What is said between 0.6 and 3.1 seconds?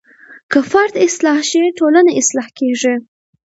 فرد اصلاح شي ټولنه اصلاح کیږي.